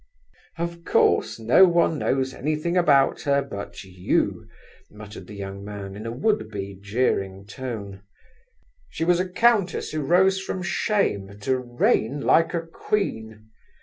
[0.57, 4.47] "Of course no one knows anything about her but you,"
[4.89, 8.01] muttered the young man in a would be jeering tone.
[8.89, 13.51] "She was a Countess who rose from shame to reign like a Queen.